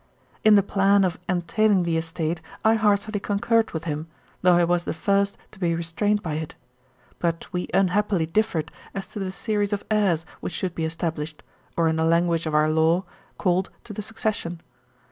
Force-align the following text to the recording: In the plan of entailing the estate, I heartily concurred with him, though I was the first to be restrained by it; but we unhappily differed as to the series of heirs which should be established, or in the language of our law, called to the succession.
In 0.43 0.55
the 0.55 0.63
plan 0.63 1.03
of 1.03 1.19
entailing 1.29 1.83
the 1.83 1.95
estate, 1.95 2.41
I 2.65 2.73
heartily 2.73 3.19
concurred 3.19 3.69
with 3.69 3.83
him, 3.83 4.07
though 4.41 4.55
I 4.57 4.63
was 4.63 4.83
the 4.83 4.95
first 4.95 5.37
to 5.51 5.59
be 5.59 5.75
restrained 5.75 6.23
by 6.23 6.33
it; 6.41 6.55
but 7.19 7.45
we 7.53 7.67
unhappily 7.71 8.25
differed 8.25 8.71
as 8.95 9.07
to 9.09 9.19
the 9.19 9.31
series 9.31 9.73
of 9.73 9.85
heirs 9.91 10.25
which 10.39 10.53
should 10.53 10.73
be 10.73 10.85
established, 10.85 11.43
or 11.77 11.87
in 11.87 11.97
the 11.97 12.05
language 12.05 12.47
of 12.47 12.55
our 12.55 12.71
law, 12.71 13.03
called 13.37 13.69
to 13.83 13.93
the 13.93 14.01
succession. 14.01 14.61